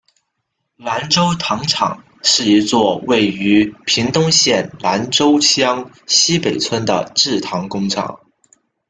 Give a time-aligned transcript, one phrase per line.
[0.77, 8.19] 南州糖厂是一座位于屏东县南州乡溪北村的制糖工厂。